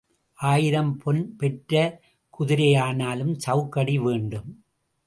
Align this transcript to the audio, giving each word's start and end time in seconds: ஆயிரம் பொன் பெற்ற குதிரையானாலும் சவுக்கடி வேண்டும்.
ஆயிரம் 0.39 0.97
பொன் 0.97 1.35
பெற்ற 1.37 2.01
குதிரையானாலும் 2.33 3.35
சவுக்கடி 3.37 3.97
வேண்டும். 3.99 4.49